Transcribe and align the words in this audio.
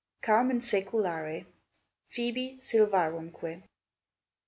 CARMEN 0.23 0.61
SAECULARE. 0.61 1.45
PHOEBE, 2.09 2.57
SILVARUMQUE. 2.59 3.61